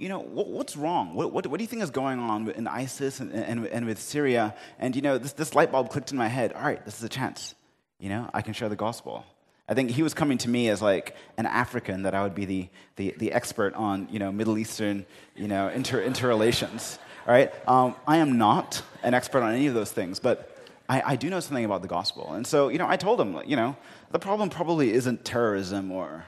[0.00, 1.14] you know, what, what's wrong?
[1.14, 4.00] What, what, what, do you think is going on in ISIS and, and, and with
[4.00, 4.54] Syria?
[4.78, 6.54] And, you know, this, this light bulb clicked in my head.
[6.54, 7.54] All right, this is a chance.
[7.98, 9.26] You know, I can share the gospel.
[9.68, 12.46] I think he was coming to me as like an African, that I would be
[12.46, 15.04] the, the, the expert on, you know, Middle Eastern,
[15.36, 16.98] you know, inter, interrelations.
[17.26, 17.52] All right?
[17.68, 20.56] Um, I am not an expert on any of those things, but
[20.88, 22.32] I, I do know something about the gospel.
[22.32, 23.76] And so, you know, I told him, you know,
[24.12, 26.24] the problem probably isn't terrorism or,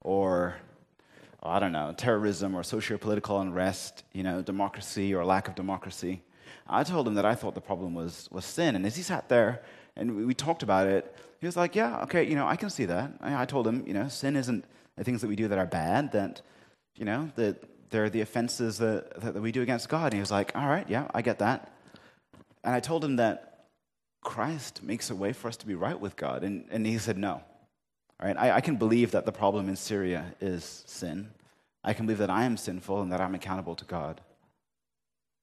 [0.00, 0.56] or
[1.42, 6.22] I don't know, terrorism or socio-political unrest, you know, democracy or lack of democracy.
[6.68, 8.76] I told him that I thought the problem was, was sin.
[8.76, 9.62] And as he sat there
[9.96, 12.68] and we, we talked about it, he was like, yeah, okay, you know, I can
[12.68, 13.12] see that.
[13.20, 14.64] I, I, told him, you know, sin isn't
[14.96, 16.42] the things that we do that are bad, that,
[16.96, 20.06] you know, that they're the offenses that, that we do against God.
[20.06, 21.72] And he was like, all right, yeah, I get that.
[22.62, 23.66] And I told him that
[24.22, 26.44] Christ makes a way for us to be right with God.
[26.44, 27.42] And, and he said, no.
[28.20, 31.30] All right, I, I can believe that the problem in Syria is sin.
[31.82, 34.20] I can believe that I am sinful and that I'm accountable to God.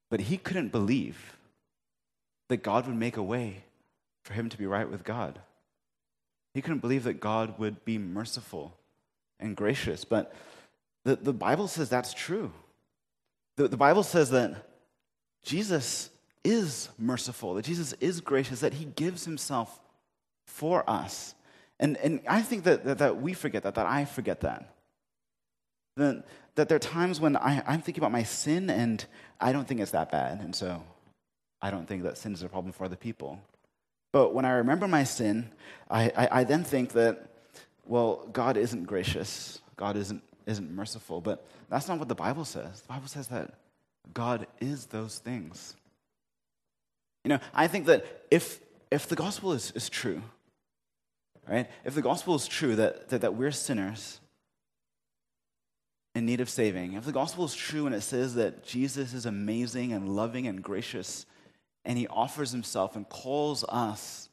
[0.09, 1.37] But he couldn't believe
[2.49, 3.63] that God would make a way
[4.23, 5.39] for him to be right with God.
[6.53, 8.77] He couldn't believe that God would be merciful
[9.39, 10.05] and gracious.
[10.05, 10.33] But
[11.03, 12.51] the, the Bible says that's true.
[13.55, 14.67] The, the Bible says that
[15.43, 16.09] Jesus
[16.43, 19.79] is merciful, that Jesus is gracious, that he gives himself
[20.45, 21.33] for us.
[21.79, 24.73] And, and I think that, that, that we forget that, that I forget that.
[25.95, 29.03] That, that there are times when I, I'm thinking about my sin and
[29.39, 30.41] I don't think it's that bad.
[30.41, 30.83] And so
[31.61, 33.39] I don't think that sin is a problem for other people.
[34.11, 35.51] But when I remember my sin,
[35.89, 37.29] I, I, I then think that,
[37.85, 41.21] well, God isn't gracious, God isn't, isn't merciful.
[41.21, 42.81] But that's not what the Bible says.
[42.81, 43.53] The Bible says that
[44.13, 45.75] God is those things.
[47.23, 50.21] You know, I think that if, if the gospel is, is true,
[51.47, 51.69] right?
[51.85, 54.19] If the gospel is true that, that, that we're sinners
[56.15, 59.25] in need of saving, if the gospel is true and it says that Jesus is
[59.25, 61.25] amazing and loving and gracious,
[61.85, 64.29] and he offers himself and calls us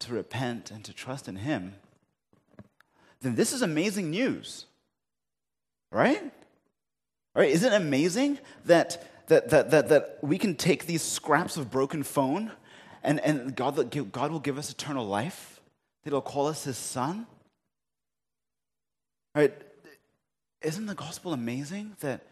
[0.00, 1.74] to repent and to trust in him,
[3.22, 4.66] then this is amazing news.
[5.90, 6.22] Right?
[7.34, 7.50] Right?
[7.50, 12.02] Isn't it amazing that, that, that, that, that we can take these scraps of broken
[12.02, 12.52] phone
[13.02, 15.53] and, and God, God will give us eternal life?
[16.04, 17.26] That he'll call us his son?
[19.34, 19.52] Right?
[20.62, 22.26] Isn't the gospel amazing that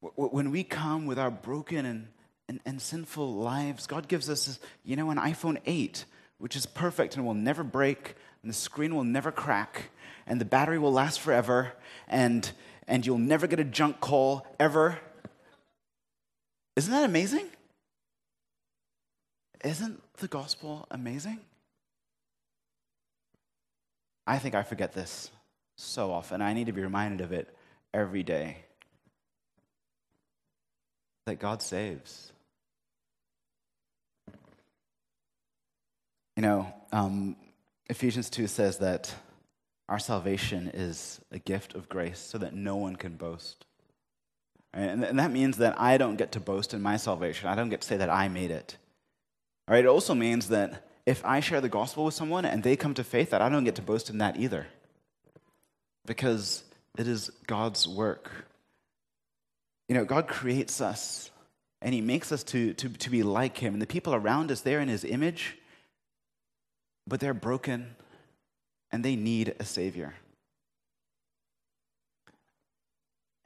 [0.00, 2.08] when we come with our broken and,
[2.48, 6.04] and, and sinful lives, God gives us, this, you know, an iPhone 8,
[6.38, 9.90] which is perfect and will never break, and the screen will never crack,
[10.26, 11.72] and the battery will last forever,
[12.06, 12.50] and,
[12.86, 14.98] and you'll never get a junk call ever.
[16.76, 17.46] Isn't that amazing?
[19.64, 21.40] Isn't the gospel amazing?
[24.28, 25.30] I think I forget this
[25.76, 26.42] so often.
[26.42, 27.48] I need to be reminded of it
[27.94, 28.58] every day.
[31.24, 32.30] That God saves.
[36.36, 37.36] You know, um,
[37.88, 39.14] Ephesians 2 says that
[39.88, 43.64] our salvation is a gift of grace so that no one can boast.
[44.74, 47.48] And, and that means that I don't get to boast in my salvation.
[47.48, 48.76] I don't get to say that I made it.
[49.66, 49.84] All right?
[49.84, 53.02] It also means that if I share the gospel with someone and they come to
[53.02, 54.66] faith, that I don't get to boast in that either.
[56.04, 56.62] Because
[56.98, 58.30] it is God's work.
[59.88, 61.30] You know, God creates us
[61.80, 63.72] and He makes us to, to, to be like Him.
[63.72, 65.56] And the people around us, they're in His image,
[67.06, 67.96] but they're broken
[68.92, 70.12] and they need a Savior.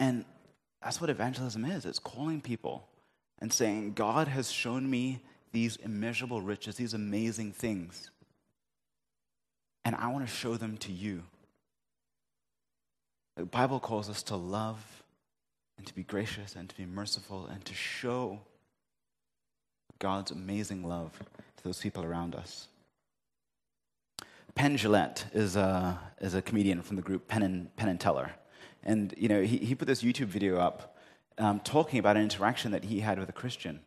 [0.01, 0.25] And
[0.83, 2.89] that's what evangelism is it's calling people
[3.39, 5.21] and saying, God has shown me
[5.53, 8.11] these immeasurable riches, these amazing things,
[9.85, 11.23] and I want to show them to you.
[13.37, 15.03] The Bible calls us to love
[15.79, 18.41] and to be gracious and to be merciful and to show
[19.99, 21.19] God's amazing love
[21.57, 22.69] to those people around us.
[24.55, 28.33] Penn Jillette is a, is a comedian from the group Penn and, Penn and Teller.
[28.85, 30.97] And, you know, he, he put this YouTube video up
[31.39, 33.81] um, talking about an interaction that he had with a Christian,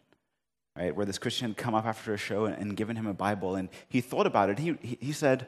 [0.77, 0.95] right?
[0.95, 3.55] Where this Christian had come up after a show and, and given him a Bible.
[3.55, 4.59] And he thought about it.
[4.59, 5.47] He, he, he said,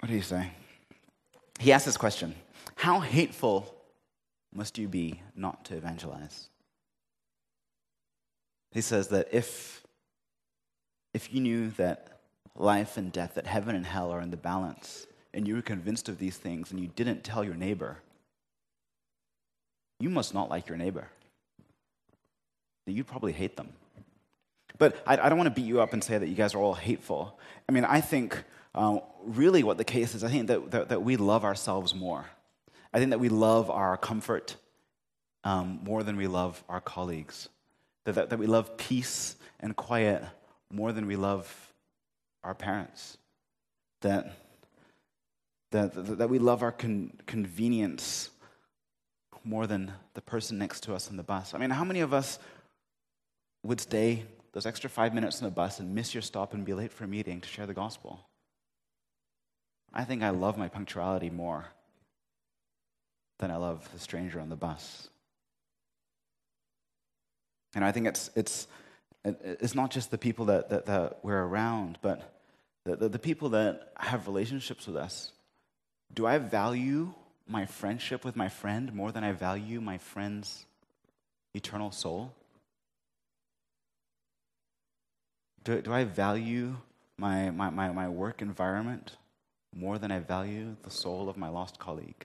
[0.00, 0.50] what did he say?
[1.58, 2.34] He asked this question
[2.76, 3.74] How hateful
[4.54, 6.48] must you be not to evangelize?
[8.72, 9.82] He says that if,
[11.14, 12.20] if you knew that
[12.54, 16.08] life and death, that heaven and hell are in the balance, and you were convinced
[16.08, 17.98] of these things and you didn't tell your neighbor,
[19.98, 21.08] you must not like your neighbor.
[22.86, 23.70] You probably hate them.
[24.78, 26.58] But I, I don't want to beat you up and say that you guys are
[26.58, 27.38] all hateful.
[27.68, 28.42] I mean, I think
[28.74, 32.26] uh, really what the case is, I think that, that, that, we love ourselves more.
[32.92, 34.56] I think that we love our comfort
[35.44, 37.48] um, more than we love our colleagues.
[38.04, 40.22] That, that, that we love peace and quiet
[40.70, 41.72] more than we love
[42.44, 43.18] our parents.
[44.02, 44.36] That,
[45.70, 48.30] that, that, that we love our con- convenience
[49.42, 51.54] more than the person next to us on the bus.
[51.54, 52.38] I mean, how many of us
[53.66, 56.74] would stay those extra five minutes on the bus and miss your stop and be
[56.74, 58.26] late for a meeting to share the gospel?
[59.92, 61.66] I think I love my punctuality more
[63.38, 65.08] than I love the stranger on the bus.
[67.74, 68.66] And I think it's, it's,
[69.24, 72.34] it's not just the people that, that, that we're around, but
[72.84, 75.32] the, the, the people that have relationships with us.
[76.14, 77.12] Do I value
[77.46, 80.64] my friendship with my friend more than I value my friend's
[81.54, 82.32] eternal soul?
[85.66, 86.76] Do, do I value
[87.18, 89.16] my, my, my, my work environment
[89.74, 92.24] more than I value the soul of my lost colleague?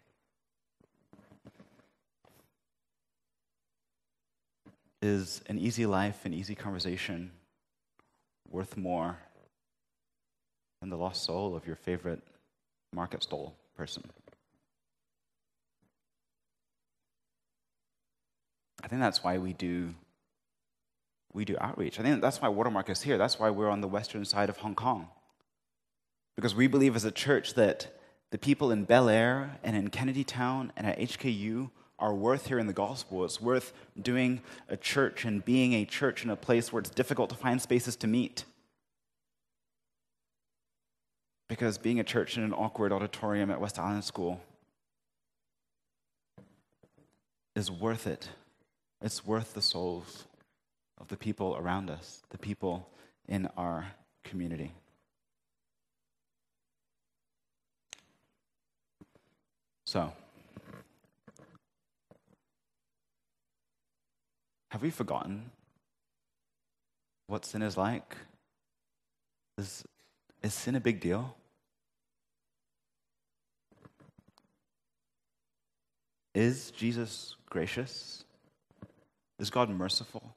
[5.02, 7.32] Is an easy life, an easy conversation
[8.48, 9.18] worth more
[10.80, 12.22] than the lost soul of your favorite
[12.94, 14.04] market stall person?
[18.84, 19.96] I think that's why we do
[21.34, 22.00] we do outreach.
[22.00, 23.18] I think that's why Watermark is here.
[23.18, 25.08] That's why we're on the western side of Hong Kong.
[26.36, 27.98] Because we believe as a church that
[28.32, 32.68] the people in Bel Air and in Kennedy Town and at HKU are worth hearing
[32.68, 33.24] the gospel.
[33.24, 37.30] It's worth doing a church and being a church in a place where it's difficult
[37.30, 38.46] to find spaces to meet.
[41.48, 44.42] Because being a church in an awkward auditorium at West Island School
[47.56, 48.30] is worth it
[49.02, 50.26] it's worth the souls
[51.02, 52.88] of the people around us, the people
[53.28, 53.88] in our
[54.24, 54.72] community.
[59.86, 60.14] So,
[64.70, 65.50] have we forgotten
[67.28, 68.16] what sin is like?
[69.58, 69.84] Is,
[70.44, 71.36] is sin a big deal?
[76.36, 78.24] Is Jesus gracious?
[79.40, 80.36] Is God merciful?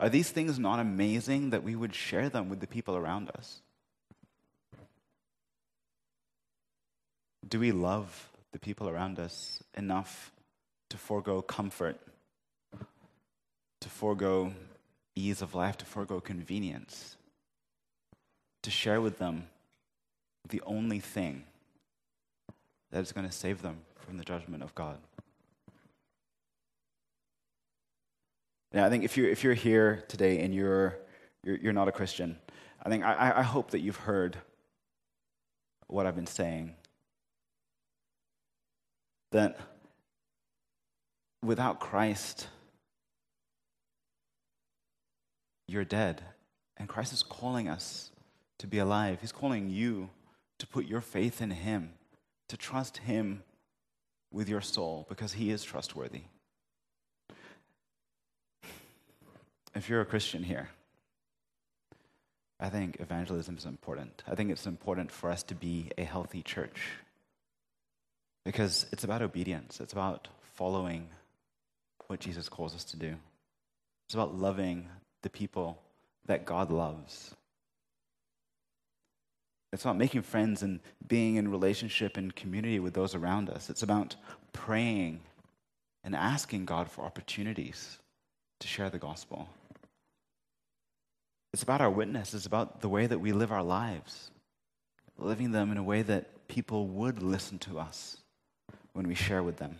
[0.00, 3.60] Are these things not amazing that we would share them with the people around us?
[7.48, 10.32] Do we love the people around us enough
[10.90, 11.98] to forego comfort,
[13.80, 14.52] to forego
[15.16, 17.16] ease of life, to forego convenience,
[18.62, 19.48] to share with them
[20.48, 21.44] the only thing
[22.90, 24.98] that is going to save them from the judgment of God?
[28.72, 30.98] Yeah, I think if you're, if you're here today and you're,
[31.42, 32.38] you're, you're not a Christian,
[32.82, 34.36] I think I, I hope that you've heard
[35.86, 36.74] what I've been saying.
[39.32, 39.58] That
[41.42, 42.48] without Christ,
[45.66, 46.22] you're dead.
[46.76, 48.10] And Christ is calling us
[48.58, 49.18] to be alive.
[49.20, 50.10] He's calling you
[50.58, 51.90] to put your faith in Him,
[52.48, 53.42] to trust Him
[54.30, 56.22] with your soul because he is trustworthy.
[59.74, 60.70] If you're a Christian here,
[62.60, 64.22] I think evangelism is important.
[64.26, 66.80] I think it's important for us to be a healthy church
[68.44, 71.08] because it's about obedience, it's about following
[72.06, 73.14] what Jesus calls us to do,
[74.06, 74.88] it's about loving
[75.22, 75.78] the people
[76.26, 77.34] that God loves.
[79.70, 83.68] It's about making friends and being in relationship and community with those around us.
[83.68, 84.16] It's about
[84.54, 85.20] praying
[86.02, 87.98] and asking God for opportunities
[88.60, 89.48] to share the gospel.
[91.52, 92.34] It's about our witness.
[92.34, 94.30] It's about the way that we live our lives,
[95.16, 98.18] living them in a way that people would listen to us
[98.92, 99.78] when we share with them.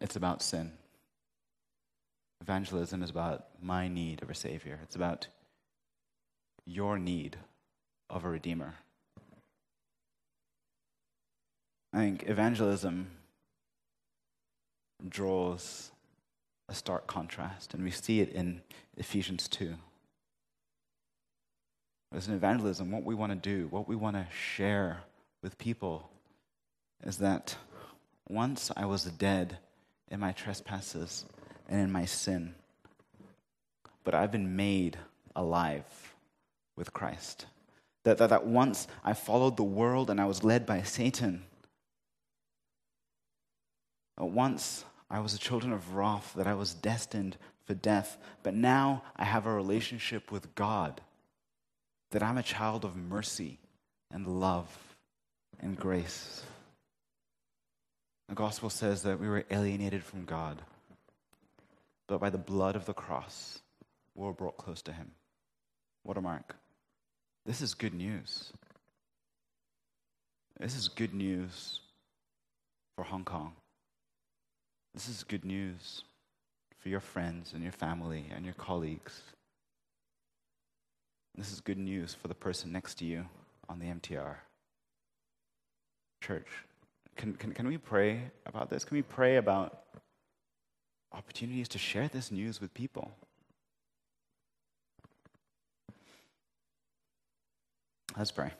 [0.00, 0.72] It's about sin.
[2.40, 5.26] Evangelism is about my need of a Savior, it's about
[6.64, 7.36] your need
[8.08, 8.74] of a Redeemer.
[11.92, 13.08] I think evangelism
[15.06, 15.90] draws
[16.68, 18.60] a stark contrast, and we see it in
[18.96, 19.74] Ephesians 2.
[22.14, 25.02] As an evangelism, what we want to do, what we want to share
[25.42, 26.10] with people,
[27.04, 27.56] is that
[28.28, 29.58] once I was dead
[30.10, 31.24] in my trespasses
[31.68, 32.54] and in my sin,
[34.04, 34.98] but I've been made
[35.36, 35.84] alive
[36.76, 37.46] with Christ.
[38.04, 41.42] That, that, that once I followed the world and I was led by Satan.
[44.16, 48.18] Once I was a children of wrath, that I was destined for death.
[48.42, 51.00] But now I have a relationship with God,
[52.10, 53.58] that I'm a child of mercy
[54.10, 54.94] and love
[55.60, 56.42] and grace.
[58.28, 60.60] The gospel says that we were alienated from God,
[62.06, 63.60] but by the blood of the cross,
[64.14, 65.10] we were brought close to Him.
[66.02, 66.56] What a mark.
[67.46, 68.52] This is good news.
[70.60, 71.80] This is good news
[72.96, 73.52] for Hong Kong.
[74.98, 76.02] This is good news
[76.80, 79.22] for your friends and your family and your colleagues.
[81.36, 83.24] This is good news for the person next to you
[83.68, 84.34] on the MTR.
[86.20, 86.48] Church,
[87.14, 88.84] can, can, can we pray about this?
[88.84, 89.84] Can we pray about
[91.12, 93.12] opportunities to share this news with people?
[98.16, 98.50] Let's pray.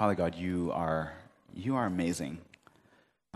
[0.00, 1.12] Father God, you are,
[1.54, 2.38] you are amazing.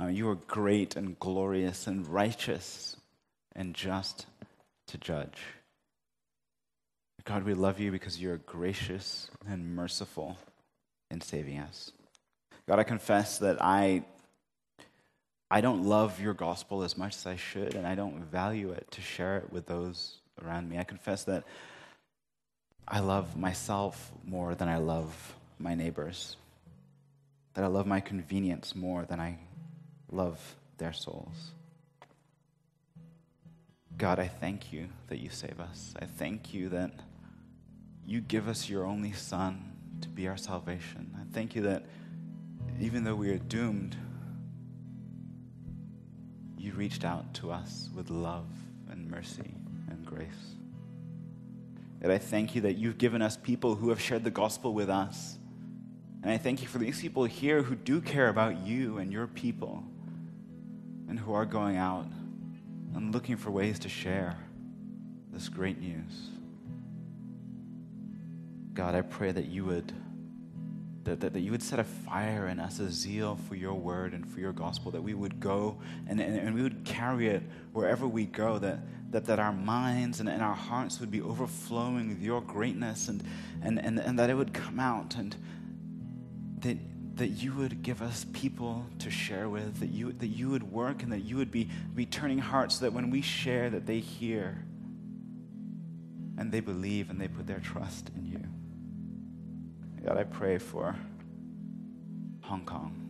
[0.01, 2.97] Uh, you are great and glorious and righteous
[3.55, 4.25] and just
[4.87, 5.37] to judge.
[7.25, 10.39] God, we love you because you're gracious and merciful
[11.11, 11.93] in saving us.
[12.67, 14.03] God, I confess that I,
[15.51, 18.91] I don't love your gospel as much as I should, and I don't value it
[18.93, 20.79] to share it with those around me.
[20.79, 21.45] I confess that
[22.89, 26.39] I love myself more than I love my neighbors
[27.55, 29.39] that I love my convenience more than I
[30.11, 31.53] love their souls.
[33.97, 35.95] God, I thank you that you save us.
[36.01, 36.91] I thank you that
[38.05, 41.17] you give us your only Son to be our salvation.
[41.17, 41.85] I thank you that
[42.81, 43.97] even though we are doomed,
[46.59, 48.49] you reached out to us with love
[48.91, 49.55] and mercy
[49.89, 50.57] and grace.
[52.01, 54.91] That I thank you that you've given us people who have shared the gospel with
[54.91, 55.39] us
[56.25, 59.27] and I thank you for these people here who do care about you and your
[59.27, 59.85] people
[61.07, 62.07] and who are going out
[62.95, 64.39] and looking for ways to share
[65.31, 66.31] this great news.
[68.73, 69.93] God, I pray that you would
[71.05, 74.15] that, that, that, you would set a fire in us, a zeal for your word
[74.15, 77.43] and for your gospel, that we would go and, and, and we would carry it
[77.75, 78.79] wherever we go, that,
[79.11, 83.23] that, that our minds and, and our hearts would be overflowing with your greatness and,
[83.63, 85.37] and, and, and that it would come out and
[86.65, 86.79] that,
[87.17, 91.03] that you would give us people to share with, that you, that you would work
[91.03, 94.01] and that you would be, be turning hearts so that when we share, that they
[94.01, 94.65] hear
[96.37, 98.41] and they believe and they put their trust in you.
[100.05, 100.97] God, I pray for
[102.43, 103.01] Hong Kong.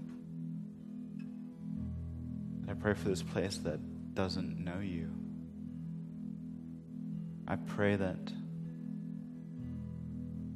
[2.68, 5.10] I pray for this place that doesn't know you.
[7.46, 8.32] I pray that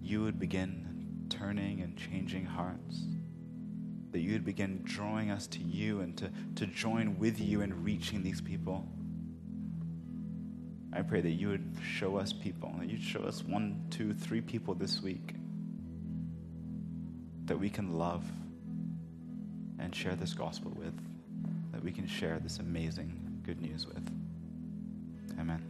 [0.00, 0.87] you would begin
[1.28, 3.04] turning and changing hearts.
[4.12, 7.84] That you would begin drawing us to you and to, to join with you in
[7.84, 8.88] reaching these people.
[10.92, 14.40] I pray that you would show us people, that you'd show us one, two, three
[14.40, 15.34] people this week
[17.48, 18.24] that we can love
[19.78, 20.94] and share this gospel with,
[21.72, 24.06] that we can share this amazing good news with.
[25.40, 25.62] Amen.